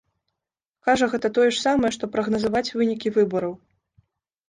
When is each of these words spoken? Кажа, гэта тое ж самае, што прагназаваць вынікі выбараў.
Кажа, 0.87 1.09
гэта 1.11 1.31
тое 1.39 1.47
ж 1.53 1.63
самае, 1.67 1.91
што 1.99 2.11
прагназаваць 2.17 2.67
вынікі 2.77 3.17
выбараў. 3.23 3.53